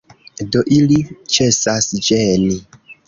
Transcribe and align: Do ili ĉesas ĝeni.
Do 0.53 0.61
ili 0.77 0.97
ĉesas 1.35 1.91
ĝeni. 2.09 2.57